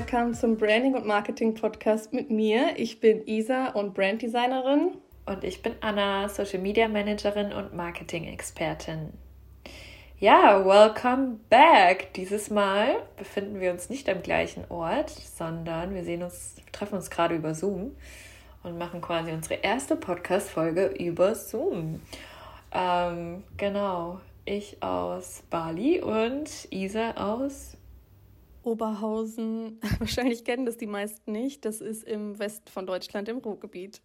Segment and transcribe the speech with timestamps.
[0.00, 2.72] welcome zum Branding und Marketing Podcast mit mir.
[2.78, 4.96] Ich bin Isa und Branddesignerin.
[5.26, 9.12] Und ich bin Anna, Social Media Managerin und Marketing Expertin.
[10.18, 12.14] Ja, welcome back.
[12.14, 17.10] Dieses Mal befinden wir uns nicht am gleichen Ort, sondern wir sehen uns, treffen uns
[17.10, 17.94] gerade über Zoom
[18.62, 22.00] und machen quasi unsere erste Podcast-Folge über Zoom.
[22.72, 27.76] Ähm, genau, ich aus Bali und Isa aus
[28.62, 29.80] Oberhausen.
[29.98, 31.64] Wahrscheinlich kennen das die meisten nicht.
[31.64, 34.00] Das ist im Westen von Deutschland, im Ruhrgebiet.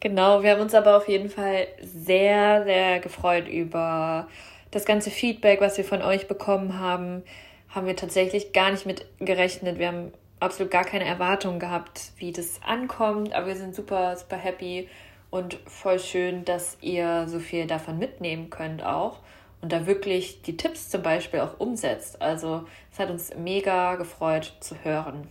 [0.00, 4.28] Genau, wir haben uns aber auf jeden Fall sehr, sehr gefreut über
[4.72, 7.22] das ganze Feedback, was wir von euch bekommen haben.
[7.68, 9.78] Haben wir tatsächlich gar nicht mit gerechnet.
[9.78, 14.36] Wir haben absolut gar keine Erwartungen gehabt, wie das ankommt, aber wir sind super, super
[14.36, 14.88] happy
[15.30, 19.20] und voll schön, dass ihr so viel davon mitnehmen könnt auch
[19.62, 22.20] und da wirklich die Tipps zum Beispiel auch umsetzt.
[22.20, 25.28] Also es hat uns mega gefreut zu hören.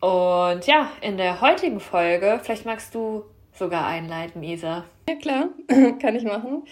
[0.00, 4.84] Und ja, in der heutigen Folge, vielleicht magst du sogar einleiten, Isa.
[5.08, 5.48] Ja, klar,
[6.00, 6.64] kann ich machen.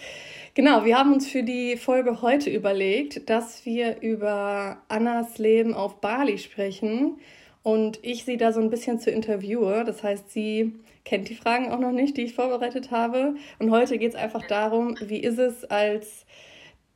[0.55, 6.01] Genau, wir haben uns für die Folge heute überlegt, dass wir über Annas Leben auf
[6.01, 7.19] Bali sprechen
[7.61, 9.83] und ich sie da so ein bisschen zu interviewe.
[9.85, 13.35] Das heißt, sie kennt die Fragen auch noch nicht, die ich vorbereitet habe.
[13.59, 16.25] Und heute geht es einfach darum, wie ist es als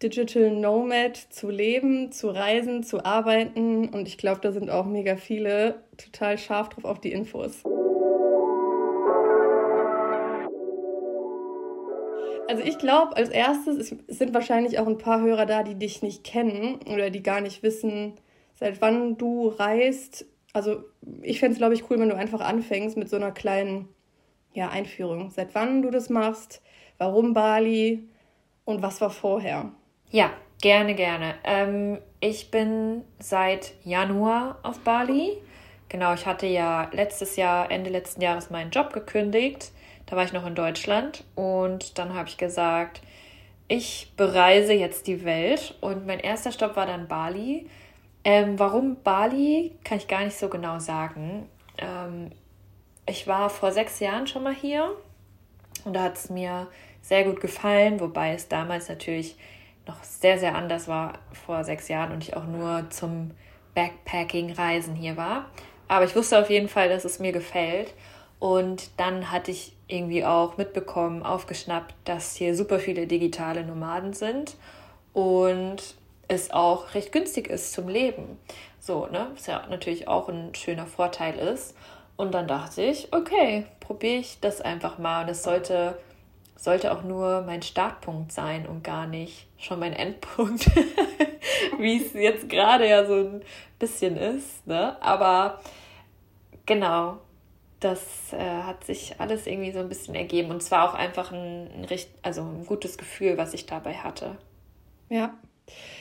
[0.01, 3.89] Digital Nomad zu leben, zu reisen, zu arbeiten.
[3.89, 7.63] Und ich glaube, da sind auch mega viele total scharf drauf auf die Infos.
[12.47, 16.01] Also ich glaube, als erstes es sind wahrscheinlich auch ein paar Hörer da, die dich
[16.01, 18.13] nicht kennen oder die gar nicht wissen,
[18.55, 20.25] seit wann du reist.
[20.53, 20.83] Also
[21.21, 23.89] ich fände es, glaube ich, cool, wenn du einfach anfängst mit so einer kleinen
[24.53, 25.29] ja, Einführung.
[25.29, 26.61] Seit wann du das machst,
[26.97, 28.07] warum Bali
[28.65, 29.71] und was war vorher.
[30.11, 31.35] Ja, gerne, gerne.
[31.43, 35.37] Ähm, ich bin seit Januar auf Bali.
[35.87, 39.71] Genau, ich hatte ja letztes Jahr, Ende letzten Jahres meinen Job gekündigt.
[40.07, 43.01] Da war ich noch in Deutschland und dann habe ich gesagt,
[43.67, 47.67] ich bereise jetzt die Welt und mein erster Stopp war dann Bali.
[48.23, 51.47] Ähm, warum Bali, kann ich gar nicht so genau sagen.
[51.77, 52.31] Ähm,
[53.05, 54.91] ich war vor sechs Jahren schon mal hier
[55.85, 56.67] und da hat es mir
[57.03, 59.35] sehr gut gefallen, wobei es damals natürlich
[59.89, 61.13] noch sehr, sehr anders war
[61.45, 63.31] vor sechs Jahren und ich auch nur zum
[63.75, 65.45] Backpacking-Reisen hier war.
[65.87, 67.93] Aber ich wusste auf jeden Fall, dass es mir gefällt.
[68.39, 74.55] Und dann hatte ich irgendwie auch mitbekommen, aufgeschnappt, dass hier super viele digitale Nomaden sind
[75.13, 75.95] und
[76.27, 78.37] es auch recht günstig ist zum Leben.
[78.79, 79.27] So, ne?
[79.33, 81.75] Was ja natürlich auch ein schöner Vorteil ist.
[82.15, 85.23] Und dann dachte ich, okay, probiere ich das einfach mal.
[85.23, 85.97] Und es sollte
[86.59, 90.65] sollte auch nur mein Startpunkt sein und gar nicht schon mein Endpunkt,
[91.77, 93.41] wie es jetzt gerade ja so ein
[93.77, 94.65] bisschen ist.
[94.65, 95.01] Ne?
[95.01, 95.59] Aber
[96.65, 97.17] genau,
[97.79, 101.69] das äh, hat sich alles irgendwie so ein bisschen ergeben und zwar auch einfach ein,
[101.73, 101.87] ein,
[102.21, 104.37] also ein gutes Gefühl, was ich dabei hatte.
[105.09, 105.33] Ja,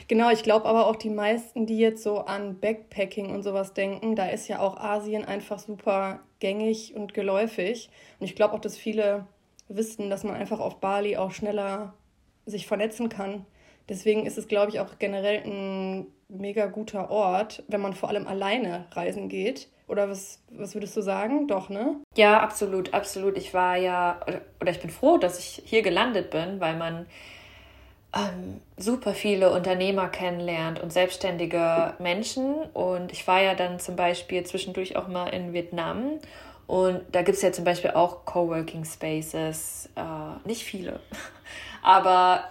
[0.09, 4.17] Genau, ich glaube aber auch die meisten, die jetzt so an Backpacking und sowas denken,
[4.17, 7.91] da ist ja auch Asien einfach super gängig und geläufig.
[8.19, 9.27] Und ich glaube auch, dass viele
[9.69, 11.95] wissen, dass man einfach auf Bali auch schneller
[12.49, 13.45] sich vernetzen kann.
[13.89, 18.27] Deswegen ist es, glaube ich, auch generell ein mega guter Ort, wenn man vor allem
[18.27, 19.69] alleine reisen geht.
[19.87, 21.49] Oder was, was würdest du sagen?
[21.49, 21.97] Doch, ne?
[22.15, 23.39] Ja, absolut, absolut.
[23.39, 24.21] Ich war ja,
[24.61, 27.07] oder ich bin froh, dass ich hier gelandet bin, weil man
[28.15, 32.55] ähm, super viele Unternehmer kennenlernt und selbstständige Menschen.
[32.73, 36.19] Und ich war ja dann zum Beispiel zwischendurch auch mal in Vietnam
[36.69, 41.01] und da gibt es ja zum Beispiel auch Coworking Spaces, äh, nicht viele.
[41.83, 42.45] Aber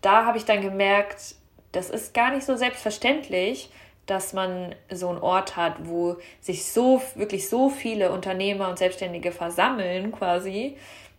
[0.00, 1.34] da habe ich dann gemerkt,
[1.72, 3.68] das ist gar nicht so selbstverständlich,
[4.06, 9.32] dass man so einen Ort hat, wo sich so wirklich so viele Unternehmer und Selbstständige
[9.32, 10.76] versammeln, quasi.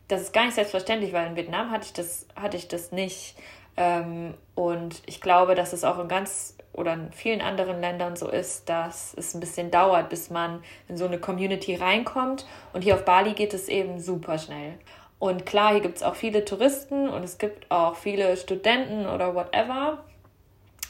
[0.07, 3.35] Das ist gar nicht selbstverständlich, weil in Vietnam hatte ich das, hatte ich das nicht.
[3.75, 8.29] Ähm, und ich glaube, dass es auch in ganz oder in vielen anderen Ländern so
[8.29, 12.45] ist, dass es ein bisschen dauert, bis man in so eine Community reinkommt.
[12.71, 14.75] Und hier auf Bali geht es eben super schnell.
[15.19, 19.33] Und klar, hier gibt es auch viele Touristen und es gibt auch viele Studenten oder
[19.33, 20.03] whatever.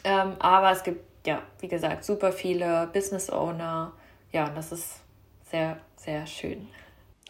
[0.04, 3.94] Ähm, aber es gibt, ja, wie gesagt, super viele Business Owner.
[4.34, 5.02] Ja, das ist
[5.50, 6.68] sehr, sehr schön.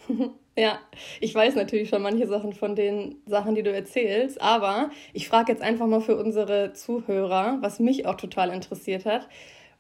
[0.58, 0.80] Ja,
[1.22, 5.52] ich weiß natürlich schon manche Sachen von den Sachen, die du erzählst, aber ich frage
[5.52, 9.30] jetzt einfach mal für unsere Zuhörer, was mich auch total interessiert hat.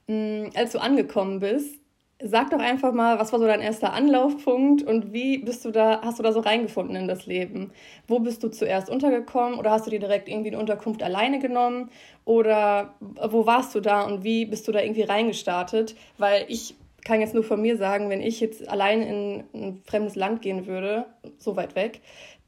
[0.08, 1.80] Mm, als du angekommen bist,
[2.22, 6.02] sag doch einfach mal, was war so dein erster Anlaufpunkt und wie bist du da,
[6.04, 7.72] hast du da so reingefunden in das Leben?
[8.08, 11.90] Wo bist du zuerst untergekommen oder hast du dir direkt irgendwie eine Unterkunft alleine genommen
[12.24, 15.96] oder wo warst du da und wie bist du da irgendwie reingestartet?
[16.20, 16.76] Weil ich
[17.08, 20.68] kann jetzt nur von mir sagen, wenn ich jetzt allein in ein fremdes Land gehen
[20.68, 21.06] würde,
[21.38, 22.02] so weit weg,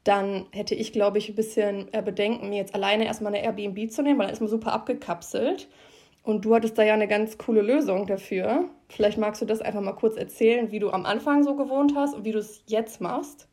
[0.04, 4.02] dann hätte ich, glaube ich, ein bisschen Bedenken, mir jetzt alleine erstmal eine Airbnb zu
[4.02, 5.68] nehmen, weil dann ist man super abgekapselt.
[6.22, 8.66] Und du hattest da ja eine ganz coole Lösung dafür.
[8.90, 12.14] Vielleicht magst du das einfach mal kurz erzählen, wie du am Anfang so gewohnt hast
[12.14, 13.48] und wie du es jetzt machst.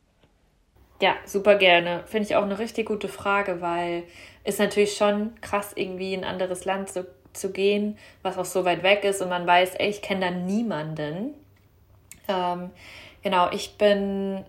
[1.00, 2.02] Ja, super gerne.
[2.06, 4.02] Finde ich auch eine richtig gute Frage, weil
[4.44, 7.06] es natürlich schon krass, irgendwie in ein anderes Land zu,
[7.38, 10.30] zu gehen, was auch so weit weg ist und man weiß, ey, ich kenne da
[10.30, 11.34] niemanden.
[12.28, 12.70] Ähm,
[13.22, 14.44] genau, ich bin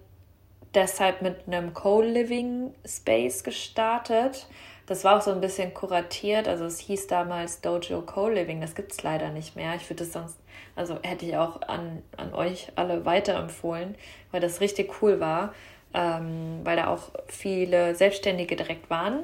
[0.74, 4.48] deshalb mit einem Co-Living Space gestartet.
[4.86, 6.48] Das war auch so ein bisschen kuratiert.
[6.48, 8.62] Also es hieß damals Dojo Co-Living.
[8.62, 9.76] Das gibt es leider nicht mehr.
[9.76, 10.38] Ich würde es sonst,
[10.76, 13.96] also hätte ich auch an, an euch alle weiterempfohlen,
[14.32, 15.54] weil das richtig cool war,
[15.94, 19.24] ähm, weil da auch viele Selbstständige direkt waren.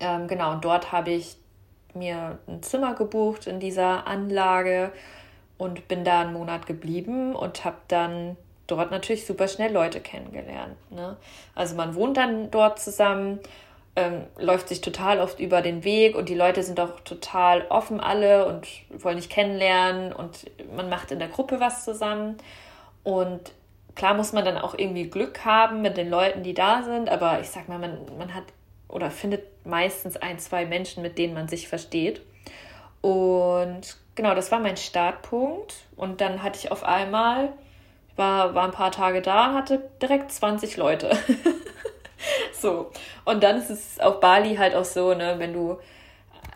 [0.00, 1.36] Ähm, genau, und dort habe ich
[1.94, 4.92] mir ein Zimmer gebucht in dieser Anlage
[5.58, 8.36] und bin da einen Monat geblieben und habe dann
[8.66, 10.76] dort natürlich super schnell Leute kennengelernt.
[10.90, 11.16] Ne?
[11.54, 13.40] Also man wohnt dann dort zusammen,
[13.96, 18.00] ähm, läuft sich total oft über den Weg und die Leute sind auch total offen
[18.00, 22.38] alle und wollen dich kennenlernen und man macht in der Gruppe was zusammen.
[23.04, 23.52] Und
[23.94, 27.40] klar muss man dann auch irgendwie Glück haben mit den Leuten, die da sind, aber
[27.40, 28.44] ich sag mal, man, man hat
[28.94, 32.22] oder findet meistens ein, zwei Menschen, mit denen man sich versteht.
[33.00, 35.74] Und genau, das war mein Startpunkt.
[35.96, 37.52] Und dann hatte ich auf einmal
[38.16, 41.10] war, war ein paar Tage da hatte direkt 20 Leute.
[42.60, 42.92] so.
[43.24, 45.78] Und dann ist es auf Bali halt auch so, ne, wenn du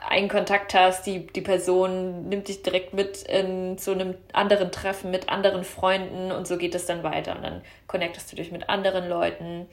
[0.08, 5.10] einen Kontakt hast, die, die Person nimmt dich direkt mit in zu einem anderen Treffen
[5.10, 7.34] mit anderen Freunden und so geht es dann weiter.
[7.36, 9.66] Und dann connectest du dich mit anderen Leuten,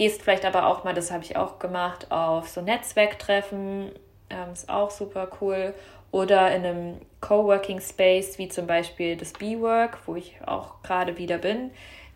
[0.00, 3.92] gehst vielleicht aber auch mal, das habe ich auch gemacht, auf so Netzwerktreffen,
[4.30, 5.74] ähm, ist auch super cool
[6.10, 11.36] oder in einem Coworking Space wie zum Beispiel das B-Work, wo ich auch gerade wieder
[11.36, 11.70] bin.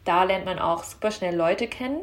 [0.07, 2.01] Da lernt man auch super schnell Leute kennen.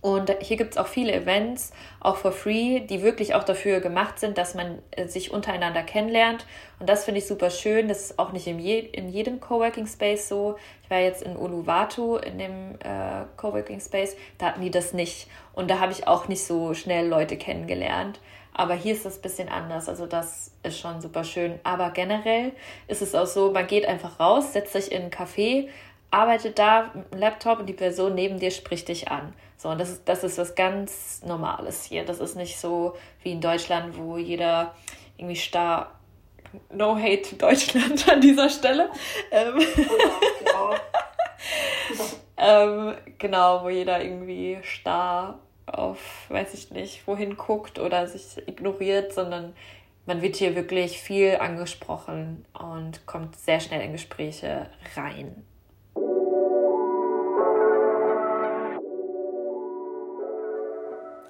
[0.00, 4.20] Und hier gibt es auch viele Events, auch for free, die wirklich auch dafür gemacht
[4.20, 6.46] sind, dass man äh, sich untereinander kennenlernt.
[6.78, 7.88] Und das finde ich super schön.
[7.88, 10.56] Das ist auch nicht in, je in jedem Coworking Space so.
[10.84, 15.28] Ich war jetzt in Uluwatu in dem äh, Coworking Space, da hatten die das nicht.
[15.52, 18.20] Und da habe ich auch nicht so schnell Leute kennengelernt.
[18.58, 19.88] Aber hier ist das ein bisschen anders.
[19.88, 21.60] Also das ist schon super schön.
[21.62, 22.52] Aber generell
[22.88, 25.68] ist es auch so, man geht einfach raus, setzt sich in einen Café,
[26.10, 29.34] arbeitet da mit einem Laptop und die Person neben dir spricht dich an.
[29.56, 32.04] So, und das ist, das ist was ganz Normales hier.
[32.04, 34.74] Das ist nicht so wie in Deutschland, wo jeder
[35.16, 35.92] irgendwie starr.
[36.72, 38.90] No hate to Deutschland an dieser Stelle.
[39.30, 39.60] Ähm,
[42.38, 45.98] ähm, genau, wo jeder irgendwie starr auf,
[46.30, 49.54] weiß ich nicht, wohin guckt oder sich ignoriert, sondern
[50.06, 55.44] man wird hier wirklich viel angesprochen und kommt sehr schnell in Gespräche rein.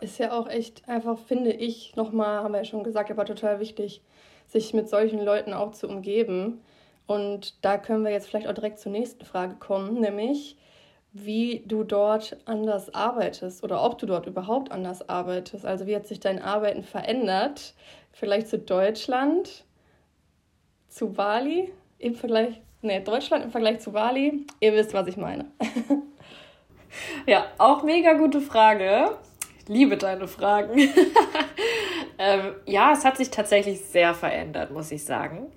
[0.00, 3.60] Ist ja auch echt einfach, finde ich, nochmal, haben wir ja schon gesagt, aber total
[3.60, 4.02] wichtig,
[4.46, 6.60] sich mit solchen Leuten auch zu umgeben.
[7.06, 10.56] Und da können wir jetzt vielleicht auch direkt zur nächsten Frage kommen, nämlich
[11.12, 15.64] wie du dort anders arbeitest oder ob du dort überhaupt anders arbeitest.
[15.64, 17.74] Also wie hat sich dein Arbeiten verändert?
[18.12, 19.64] Vielleicht zu Deutschland,
[20.88, 24.46] zu Bali im Vergleich, nee, Deutschland im Vergleich zu Bali.
[24.60, 25.46] Ihr wisst, was ich meine.
[27.26, 29.16] ja, auch mega gute Frage.
[29.68, 30.78] Liebe deine Fragen.
[32.18, 35.52] ähm, ja, es hat sich tatsächlich sehr verändert, muss ich sagen.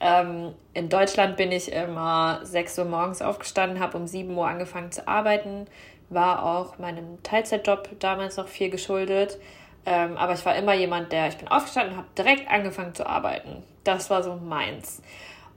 [0.00, 4.90] Ähm, in Deutschland bin ich immer 6 Uhr morgens aufgestanden, habe um 7 Uhr angefangen
[4.90, 5.66] zu arbeiten,
[6.10, 9.38] war auch meinem Teilzeitjob damals noch viel geschuldet.
[9.86, 13.62] Ähm, aber ich war immer jemand, der, ich bin aufgestanden habe direkt angefangen zu arbeiten.
[13.84, 15.00] Das war so meins.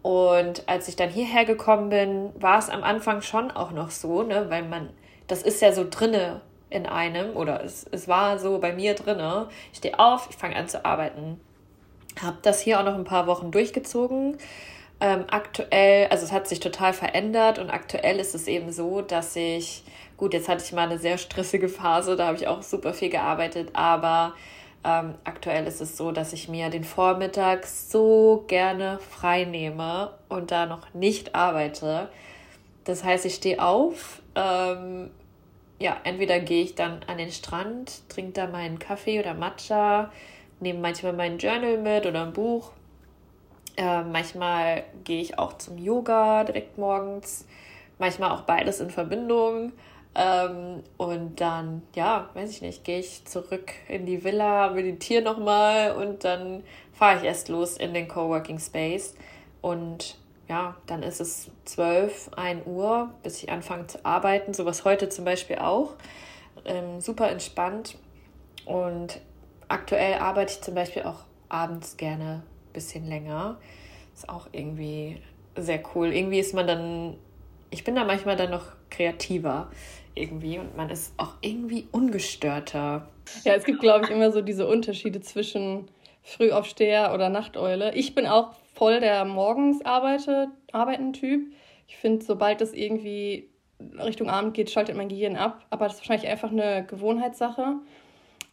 [0.02, 4.24] Und als ich dann hierher gekommen bin, war es am Anfang schon auch noch so,
[4.24, 4.90] ne, weil man,
[5.28, 9.50] das ist ja so drinne in einem, oder es, es war so bei mir drinne.
[9.72, 11.40] Ich stehe auf, ich fange an zu arbeiten
[12.22, 14.38] habe das hier auch noch ein paar Wochen durchgezogen.
[15.00, 19.36] Ähm, aktuell, also es hat sich total verändert und aktuell ist es eben so, dass
[19.36, 19.84] ich,
[20.18, 23.10] gut, jetzt hatte ich mal eine sehr stressige Phase, da habe ich auch super viel
[23.10, 24.34] gearbeitet, aber
[24.84, 30.50] ähm, aktuell ist es so, dass ich mir den Vormittag so gerne frei nehme und
[30.50, 32.10] da noch nicht arbeite.
[32.84, 35.12] Das heißt, ich stehe auf, ähm,
[35.80, 40.12] ja, entweder gehe ich dann an den Strand, trinke da meinen Kaffee oder Matcha,
[40.60, 42.72] nehme manchmal mein Journal mit oder ein Buch.
[43.76, 47.46] Äh, manchmal gehe ich auch zum Yoga direkt morgens.
[48.00, 49.72] Manchmal auch beides in Verbindung.
[50.16, 55.92] Ähm, und dann, ja, weiß ich nicht, gehe ich zurück in die Villa, meditiere nochmal
[55.92, 59.14] und dann fahre ich erst los in den Coworking Space.
[59.62, 64.54] Und ja, dann ist es 12, 1 Uhr, bis ich anfange zu arbeiten.
[64.54, 65.94] Sowas heute zum Beispiel auch.
[66.66, 67.98] Ähm, super entspannt.
[68.66, 69.20] Und
[69.68, 73.58] aktuell arbeite ich zum Beispiel auch abends gerne ein bisschen länger.
[74.14, 75.22] Ist auch irgendwie
[75.56, 76.14] sehr cool.
[76.14, 77.18] Irgendwie ist man dann,
[77.70, 79.70] ich bin da manchmal dann noch kreativer
[80.16, 83.08] irgendwie und man ist auch irgendwie ungestörter.
[83.44, 85.90] Ja, es gibt, glaube ich, immer so diese Unterschiede zwischen
[86.24, 87.94] Frühaufsteher oder Nachteule.
[87.94, 91.52] Ich bin auch voll der morgens arbeite, arbeiten Typ.
[91.88, 93.50] Ich finde, sobald es irgendwie
[93.98, 95.66] Richtung Abend geht, schaltet mein Gehirn ab.
[95.72, 97.78] Aber das ist wahrscheinlich einfach eine Gewohnheitssache.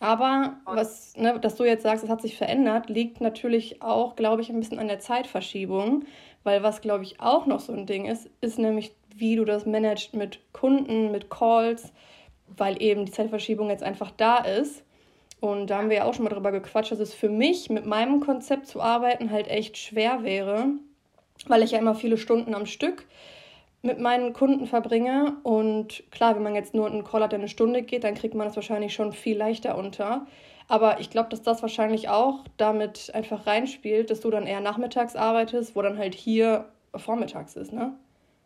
[0.01, 4.41] Aber was, ne, dass du jetzt sagst, es hat sich verändert, liegt natürlich auch, glaube
[4.41, 6.05] ich, ein bisschen an der Zeitverschiebung.
[6.43, 9.67] Weil was, glaube ich, auch noch so ein Ding ist, ist nämlich, wie du das
[9.67, 11.93] managst mit Kunden, mit Calls,
[12.57, 14.85] weil eben die Zeitverschiebung jetzt einfach da ist.
[15.45, 17.85] Und da haben wir ja auch schon mal drüber gequatscht, dass es für mich mit
[17.85, 20.69] meinem Konzept zu arbeiten halt echt schwer wäre,
[21.47, 23.05] weil ich ja immer viele Stunden am Stück
[23.83, 25.37] mit meinen Kunden verbringe.
[25.43, 28.35] Und klar, wenn man jetzt nur einen Call hat, der eine Stunde geht, dann kriegt
[28.35, 30.27] man das wahrscheinlich schon viel leichter unter.
[30.67, 35.15] Aber ich glaube, dass das wahrscheinlich auch damit einfach reinspielt, dass du dann eher nachmittags
[35.15, 36.65] arbeitest, wo dann halt hier
[36.97, 37.93] vormittags ist, ne?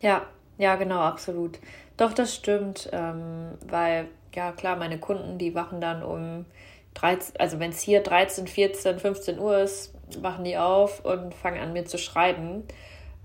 [0.01, 0.23] Ja,
[0.57, 1.59] ja, genau, absolut.
[1.95, 6.45] Doch, das stimmt, ähm, weil, ja, klar, meine Kunden, die wachen dann um
[6.99, 11.61] 13, also wenn es hier 13, 14, 15 Uhr ist, wachen die auf und fangen
[11.61, 12.63] an mir zu schreiben.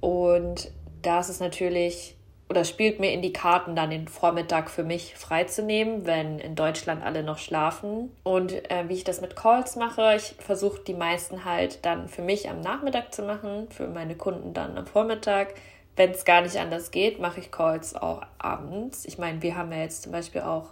[0.00, 0.70] Und
[1.02, 2.16] da ist natürlich,
[2.48, 7.02] oder spielt mir in die Karten, dann den Vormittag für mich freizunehmen, wenn in Deutschland
[7.02, 8.12] alle noch schlafen.
[8.22, 12.22] Und äh, wie ich das mit Calls mache, ich versuche die meisten halt dann für
[12.22, 15.54] mich am Nachmittag zu machen, für meine Kunden dann am Vormittag.
[15.96, 19.04] Wenn es gar nicht anders geht, mache ich Calls auch abends.
[19.04, 20.70] Ich meine, wir haben ja jetzt zum Beispiel auch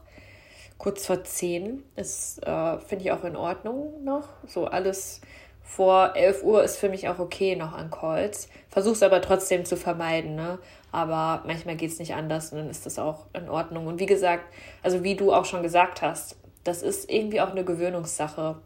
[0.83, 1.85] kurz vor zehn.
[1.95, 4.29] Ist, äh, finde ich auch in Ordnung noch.
[4.47, 5.21] So alles
[5.62, 8.49] vor 11 Uhr ist für mich auch okay noch an Calls.
[8.69, 10.59] Versuch's aber trotzdem zu vermeiden, ne?
[10.91, 13.87] Aber manchmal geht es nicht anders und dann ist das auch in Ordnung.
[13.87, 14.45] Und wie gesagt,
[14.83, 18.57] also wie du auch schon gesagt hast, das ist irgendwie auch eine Gewöhnungssache.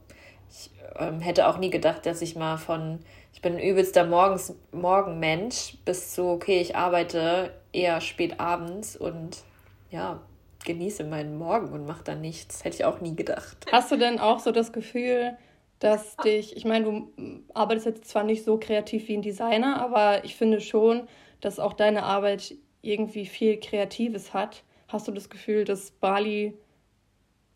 [0.50, 3.00] Ich ähm, hätte auch nie gedacht, dass ich mal von,
[3.34, 9.44] ich bin ein übelster Morgens, Morgenmensch, bis zu, okay, ich arbeite eher spät abends und
[9.90, 10.20] ja,
[10.66, 12.62] genieße meinen Morgen und mache dann nichts.
[12.64, 13.66] Hätte ich auch nie gedacht.
[13.72, 15.38] Hast du denn auch so das Gefühl,
[15.78, 17.12] dass dich, ich meine, du
[17.54, 21.08] arbeitest jetzt zwar nicht so kreativ wie ein Designer, aber ich finde schon,
[21.40, 24.62] dass auch deine Arbeit irgendwie viel Kreatives hat.
[24.88, 26.54] Hast du das Gefühl, dass Bali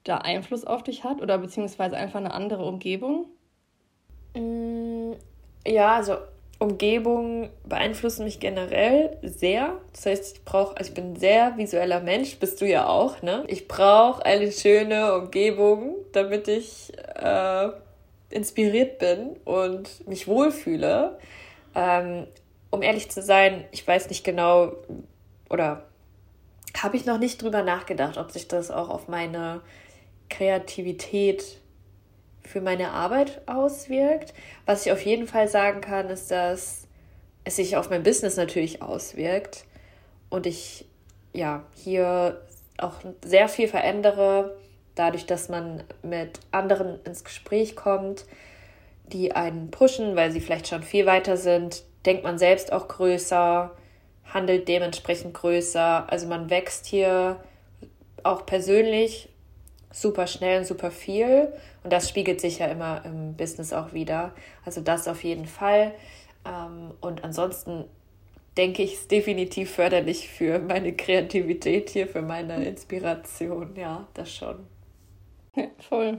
[0.05, 3.27] da Einfluss auf dich hat oder beziehungsweise einfach eine andere Umgebung?
[4.35, 5.13] Mm,
[5.67, 6.17] ja, also
[6.61, 9.79] Umgebung beeinflussen mich generell sehr.
[9.95, 13.23] Das heißt, ich brauche, also ich bin ein sehr visueller Mensch, bist du ja auch,
[13.23, 13.45] ne?
[13.49, 17.71] Ich brauche eine schöne Umgebung, damit ich äh,
[18.29, 21.19] inspiriert bin und mich wohlfühle.
[21.75, 22.27] Ähm,
[22.69, 24.73] um ehrlich zu sein, ich weiß nicht genau
[25.49, 25.87] oder
[26.77, 29.63] habe ich noch nicht drüber nachgedacht, ob sich das auch auf meine
[30.29, 31.60] Kreativität
[32.51, 34.35] für meine Arbeit auswirkt.
[34.67, 36.89] Was ich auf jeden Fall sagen kann, ist, dass
[37.45, 39.65] es sich auf mein Business natürlich auswirkt
[40.29, 40.85] und ich
[41.33, 42.41] ja hier
[42.79, 44.57] auch sehr viel verändere,
[44.95, 48.27] dadurch, dass man mit anderen ins Gespräch kommt,
[49.07, 53.71] die einen pushen, weil sie vielleicht schon viel weiter sind, denkt man selbst auch größer,
[54.25, 56.11] handelt dementsprechend größer.
[56.11, 57.41] Also man wächst hier
[58.23, 59.29] auch persönlich
[59.93, 61.53] super schnell und super viel.
[61.83, 64.33] Und das spiegelt sich ja immer im Business auch wieder.
[64.65, 65.93] Also das auf jeden Fall.
[66.47, 67.85] Ähm, und ansonsten
[68.57, 73.75] denke ich, ist definitiv förderlich für meine Kreativität hier, für meine Inspiration.
[73.77, 74.67] Ja, das schon.
[75.89, 76.19] Voll.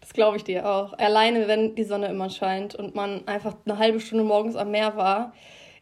[0.00, 0.92] Das glaube ich dir auch.
[0.98, 4.96] Alleine, wenn die Sonne immer scheint und man einfach eine halbe Stunde morgens am Meer
[4.96, 5.32] war,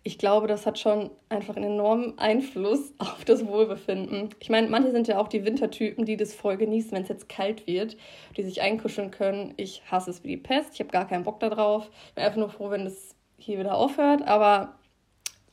[0.06, 4.28] ich glaube, das hat schon einfach einen enormen Einfluss auf das Wohlbefinden.
[4.38, 7.28] Ich meine, manche sind ja auch die Wintertypen, die das voll genießen, wenn es jetzt
[7.28, 7.96] kalt wird,
[8.36, 9.52] die sich einkuscheln können.
[9.56, 10.74] Ich hasse es wie die Pest.
[10.74, 11.90] Ich habe gar keinen Bock darauf.
[12.08, 14.22] Ich bin einfach nur froh, wenn das hier wieder aufhört.
[14.22, 14.76] Aber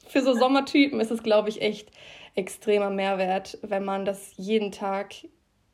[0.07, 1.89] für so Sommertypen ist es, glaube ich, echt
[2.35, 5.15] extremer Mehrwert, wenn man das jeden Tag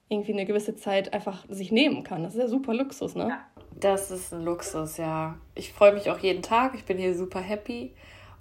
[0.07, 2.23] irgendwie eine gewisse Zeit einfach sich nehmen kann.
[2.23, 3.39] Das ist ja super Luxus, ne?
[3.77, 5.37] Das ist ein Luxus, ja.
[5.53, 6.75] Ich freue mich auch jeden Tag.
[6.75, 7.93] Ich bin hier super happy.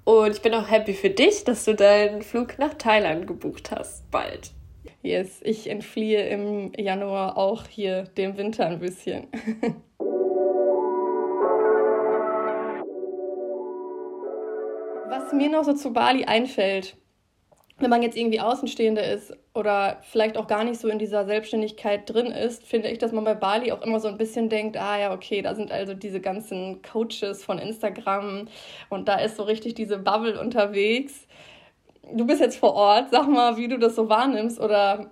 [0.09, 4.11] Und ich bin auch happy für dich, dass du deinen Flug nach Thailand gebucht hast.
[4.11, 4.53] Bald.
[5.03, 9.27] Yes, ich entfliehe im Januar auch hier dem Winter ein bisschen.
[15.11, 16.97] Was mir noch so zu Bali einfällt,
[17.79, 22.13] wenn man jetzt irgendwie Außenstehende ist oder vielleicht auch gar nicht so in dieser Selbstständigkeit
[22.13, 24.99] drin ist, finde ich, dass man bei Bali auch immer so ein bisschen denkt, ah
[24.99, 28.49] ja, okay, da sind also diese ganzen Coaches von Instagram
[28.89, 31.27] und da ist so richtig diese Bubble unterwegs.
[32.13, 35.11] Du bist jetzt vor Ort, sag mal, wie du das so wahrnimmst oder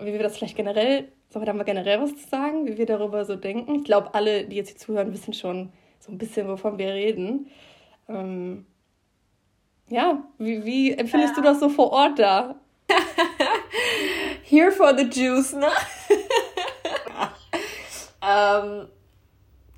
[0.00, 2.86] wie wir das vielleicht generell, sollen wir da mal generell was zu sagen, wie wir
[2.86, 3.76] darüber so denken?
[3.76, 7.48] Ich glaube, alle, die jetzt hier zuhören, wissen schon so ein bisschen, wovon wir reden.
[8.08, 8.66] Ähm,
[9.92, 11.42] ja, wie, wie empfindest ja.
[11.42, 12.56] du das so vor Ort da?
[14.42, 15.68] Here for the juice, ne?
[18.22, 18.88] ähm,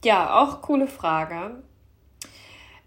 [0.05, 1.63] ja, auch coole Frage.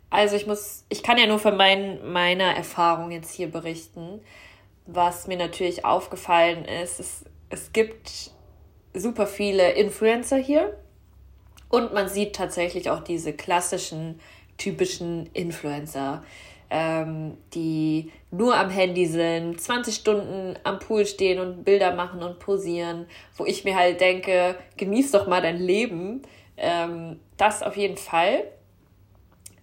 [0.10, 4.22] Also ich muss, ich kann ja nur von mein, meiner Erfahrung jetzt hier berichten.
[4.86, 8.31] Was mir natürlich aufgefallen ist, es, es gibt
[8.93, 10.77] super viele Influencer hier
[11.67, 14.22] und man sieht tatsächlich auch diese klassischen,
[14.57, 16.24] typischen Influencer
[16.69, 22.39] ähm, die nur am Handy sind, 20 Stunden am Pool stehen und Bilder machen und
[22.39, 23.05] posieren,
[23.36, 26.21] wo ich mir halt denke, genieß doch mal dein Leben.
[26.57, 28.43] Ähm, das auf jeden Fall.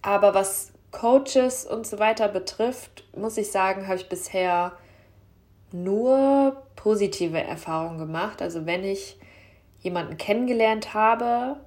[0.01, 4.71] Aber was Coaches und so weiter betrifft, muss ich sagen, habe ich bisher
[5.71, 8.41] nur positive Erfahrungen gemacht.
[8.41, 9.17] Also wenn ich
[9.81, 11.57] jemanden kennengelernt habe,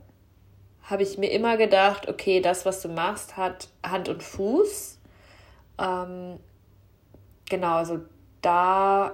[0.82, 4.97] habe ich mir immer gedacht, okay, das, was du machst, hat Hand und Fuß.
[5.78, 6.38] Ähm,
[7.48, 8.00] genau, also
[8.42, 9.12] da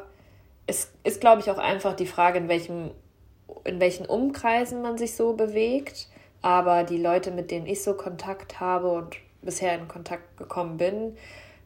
[0.66, 2.90] ist, ist glaube ich, auch einfach die Frage, in welchem,
[3.64, 6.08] in welchen Umkreisen man sich so bewegt.
[6.42, 11.16] Aber die Leute, mit denen ich so Kontakt habe und bisher in Kontakt gekommen bin,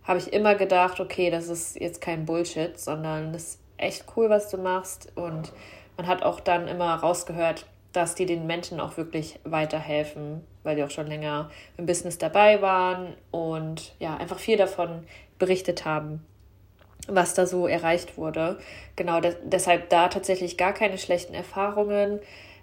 [0.05, 4.31] habe ich immer gedacht, okay, das ist jetzt kein Bullshit, sondern das ist echt cool,
[4.31, 5.13] was du machst.
[5.17, 5.53] Und
[5.97, 10.85] man hat auch dann immer rausgehört, dass die den Menschen auch wirklich weiterhelfen, weil die
[10.85, 15.05] auch schon länger im Business dabei waren und ja, einfach viel davon
[15.39, 16.25] berichtet haben,
[17.07, 18.59] was da so erreicht wurde.
[18.97, 22.21] Genau, de deshalb da tatsächlich gar keine schlechten Erfahrungen.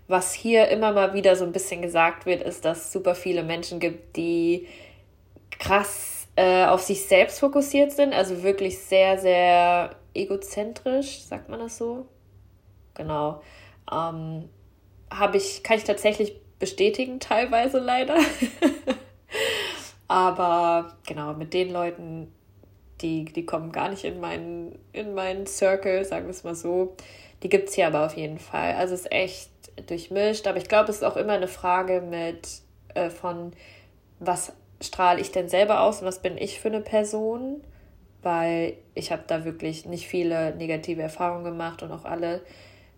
[0.07, 3.41] Was hier immer mal wieder so ein bisschen gesagt wird, ist, dass es super viele
[3.41, 4.67] Menschen gibt, die
[5.57, 11.77] krass äh, auf sich selbst fokussiert sind, also wirklich sehr, sehr egozentrisch, sagt man das
[11.77, 12.05] so?
[12.93, 13.41] Genau.
[13.91, 14.49] Ähm,
[15.11, 18.17] habe ich, kann ich tatsächlich bestätigen, teilweise leider.
[20.07, 22.31] Aber genau, mit den Leuten,
[23.01, 26.95] die, die kommen gar nicht in meinen, in meinen Circle, sagen wir es mal so.
[27.43, 28.75] Die gibt es hier aber auf jeden Fall.
[28.75, 29.49] Also es ist echt
[29.87, 32.47] durchmischt, aber ich glaube, es ist auch immer eine Frage mit
[32.93, 33.51] äh, von,
[34.19, 37.61] was strahle ich denn selber aus und was bin ich für eine Person?
[38.21, 42.41] Weil ich habe da wirklich nicht viele negative Erfahrungen gemacht und auch alle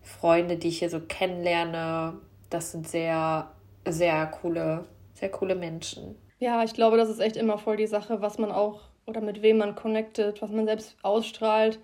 [0.02, 2.18] Freunde, die ich hier so kennenlerne,
[2.50, 3.50] das sind sehr,
[3.86, 6.16] sehr coole, sehr coole Menschen.
[6.38, 9.42] Ja, ich glaube, das ist echt immer voll die Sache, was man auch oder mit
[9.42, 11.78] wem man connectet, was man selbst ausstrahlt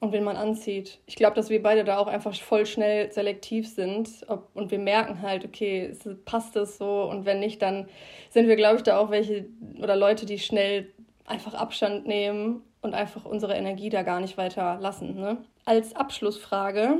[0.00, 0.98] und wen man anzieht.
[1.06, 4.78] Ich glaube, dass wir beide da auch einfach voll schnell selektiv sind ob, und wir
[4.78, 5.92] merken halt, okay,
[6.24, 7.88] passt es so und wenn nicht, dann
[8.30, 9.46] sind wir, glaube ich, da auch welche
[9.80, 10.92] oder Leute, die schnell
[11.26, 15.14] einfach Abstand nehmen und einfach unsere Energie da gar nicht weiter lassen.
[15.14, 15.38] Ne?
[15.64, 16.98] Als Abschlussfrage,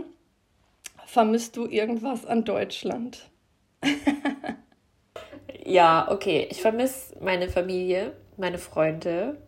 [1.07, 3.31] Vermisst du irgendwas an Deutschland?
[5.65, 6.47] ja, okay.
[6.51, 9.39] Ich vermisse meine Familie, meine Freunde.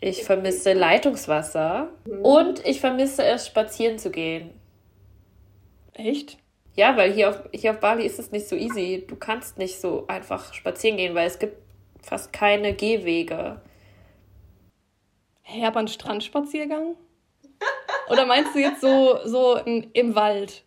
[0.00, 1.90] Ich vermisse Leitungswasser.
[2.06, 2.22] Mhm.
[2.22, 4.50] Und ich vermisse es, spazieren zu gehen.
[5.94, 6.38] Echt?
[6.74, 9.04] Ja, weil hier auf, hier auf Bali ist es nicht so easy.
[9.08, 11.56] Du kannst nicht so einfach spazieren gehen, weil es gibt
[12.02, 13.62] fast keine Gehwege.
[15.64, 16.96] Aber ein Strandspaziergang?
[18.10, 20.65] Oder meinst du jetzt so, so im Wald?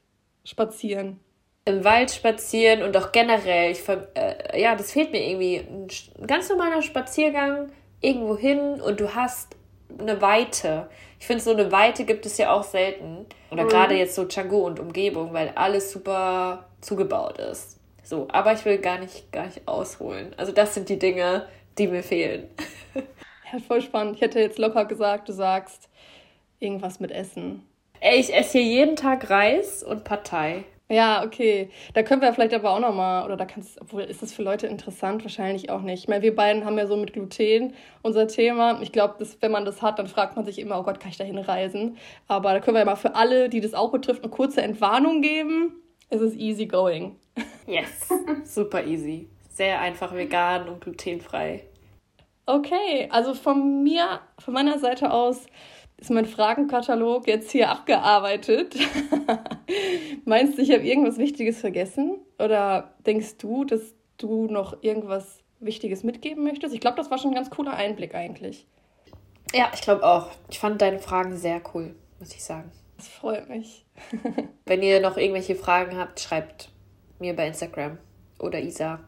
[0.50, 1.20] Spazieren.
[1.66, 5.58] Im Wald spazieren und auch generell, ich, äh, ja, das fehlt mir irgendwie.
[5.58, 9.56] Ein ganz normaler Spaziergang irgendwo hin und du hast
[9.98, 10.90] eine Weite.
[11.20, 13.26] Ich finde, so eine Weite gibt es ja auch selten.
[13.52, 13.70] Oder mhm.
[13.70, 17.80] gerade jetzt so Canggu und Umgebung, weil alles super zugebaut ist.
[18.04, 20.34] So, aber ich will gar nicht, gar nicht ausholen.
[20.38, 22.50] Also das sind die Dinge, die mir fehlen.
[23.52, 24.16] Ja, voll spannend.
[24.16, 25.90] Ich hätte jetzt locker gesagt, du sagst
[26.60, 27.68] irgendwas mit Essen.
[28.02, 30.64] Ey, ich esse hier jeden Tag Reis und Partei.
[30.92, 31.70] Ja, okay.
[31.94, 34.68] Da können wir vielleicht aber auch nochmal, oder da kannst obwohl ist das für Leute
[34.68, 35.24] interessant?
[35.24, 36.04] Wahrscheinlich auch nicht.
[36.04, 38.82] Ich meine, wir beiden haben ja so mit Gluten unser Thema.
[38.82, 41.18] Ich glaube, wenn man das hat, dann fragt man sich immer, oh Gott, kann ich
[41.18, 41.98] da hinreisen?
[42.28, 45.22] Aber da können wir ja mal für alle, die das auch betrifft, eine kurze Entwarnung
[45.22, 45.74] geben.
[46.10, 47.16] Es ist easy going.
[47.68, 48.10] Yes,
[48.46, 49.30] super easy.
[49.48, 51.66] Sehr einfach vegan und glutenfrei.
[52.48, 55.46] Okay, also von mir, von meiner Seite aus
[56.00, 58.76] ist mein Fragenkatalog jetzt hier abgearbeitet.
[60.26, 62.20] Meinst du, ich habe irgendwas Wichtiges vergessen?
[62.38, 66.74] Oder denkst du, dass du noch irgendwas Wichtiges mitgeben möchtest?
[66.74, 68.66] Ich glaube, das war schon ein ganz cooler Einblick eigentlich.
[69.54, 70.30] Ja, ich glaube auch.
[70.50, 72.72] Ich fand deine Fragen sehr cool, muss ich sagen.
[72.96, 73.86] Das freut mich.
[74.66, 76.72] Wenn ihr noch irgendwelche Fragen habt, schreibt
[77.20, 77.98] mir bei Instagram
[78.40, 79.00] oder Isa.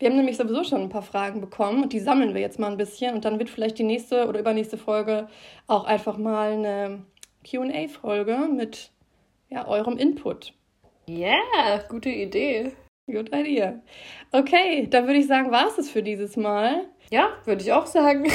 [0.00, 2.70] Wir haben nämlich sowieso schon ein paar Fragen bekommen und die sammeln wir jetzt mal
[2.70, 5.28] ein bisschen und dann wird vielleicht die nächste oder übernächste Folge
[5.66, 7.04] auch einfach mal eine
[7.46, 8.92] QA-Folge mit
[9.50, 10.54] ja, eurem Input.
[11.06, 12.72] Ja, yeah, gute Idee.
[13.06, 13.82] Good idea.
[14.32, 16.86] Okay, dann würde ich sagen, war es es für dieses Mal.
[17.10, 18.24] Ja, würde ich auch sagen.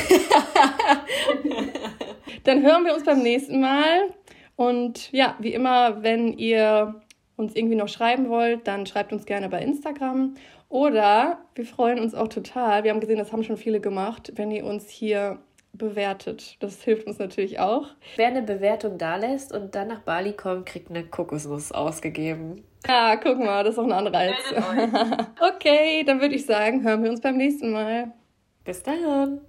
[2.43, 4.13] dann hören wir uns beim nächsten Mal.
[4.55, 7.01] Und ja, wie immer, wenn ihr
[7.37, 10.35] uns irgendwie noch schreiben wollt, dann schreibt uns gerne bei Instagram.
[10.75, 12.83] Oder wir freuen uns auch total.
[12.83, 15.39] Wir haben gesehen, das haben schon viele gemacht, wenn ihr uns hier
[15.71, 16.57] bewertet.
[16.59, 17.87] Das hilft uns natürlich auch.
[18.17, 22.65] Wer eine Bewertung da lässt und dann nach Bali kommt, kriegt eine Kokosnuss ausgegeben.
[22.85, 24.35] Ja, guck mal, das ist auch ein Anreiz.
[25.55, 28.11] okay, dann würde ich sagen, hören wir uns beim nächsten Mal.
[28.65, 29.39] Bis dann.